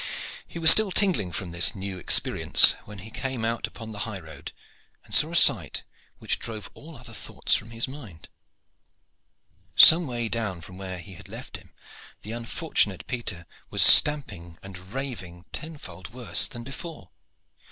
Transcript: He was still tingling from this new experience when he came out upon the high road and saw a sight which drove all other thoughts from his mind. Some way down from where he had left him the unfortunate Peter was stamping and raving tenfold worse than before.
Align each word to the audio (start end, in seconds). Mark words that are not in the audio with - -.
He 0.47 0.57
was 0.57 0.71
still 0.71 0.89
tingling 0.89 1.31
from 1.31 1.51
this 1.51 1.75
new 1.75 1.99
experience 1.99 2.75
when 2.85 2.97
he 3.05 3.11
came 3.11 3.45
out 3.45 3.67
upon 3.67 3.91
the 3.91 3.99
high 4.09 4.19
road 4.19 4.51
and 5.05 5.13
saw 5.13 5.31
a 5.31 5.35
sight 5.35 5.83
which 6.17 6.39
drove 6.39 6.71
all 6.73 6.95
other 6.97 7.13
thoughts 7.13 7.53
from 7.53 7.69
his 7.69 7.87
mind. 7.87 8.27
Some 9.75 10.07
way 10.07 10.27
down 10.27 10.61
from 10.61 10.79
where 10.79 10.97
he 10.97 11.13
had 11.13 11.29
left 11.29 11.57
him 11.57 11.69
the 12.23 12.31
unfortunate 12.31 13.05
Peter 13.05 13.45
was 13.69 13.83
stamping 13.83 14.57
and 14.63 14.75
raving 14.91 15.45
tenfold 15.51 16.11
worse 16.11 16.47
than 16.47 16.63
before. 16.63 17.11